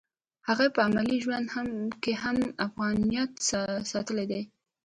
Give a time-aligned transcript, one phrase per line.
[0.47, 1.45] هغې په عملي ژوند
[2.03, 3.31] کې هم افغانیت
[3.91, 4.41] ساتلی دی